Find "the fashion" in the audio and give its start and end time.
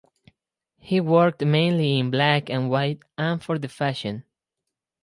3.59-4.25